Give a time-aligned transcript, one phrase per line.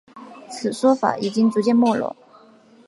[0.49, 2.15] 此说法已经逐渐没落。